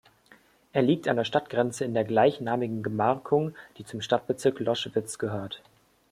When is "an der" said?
1.07-1.25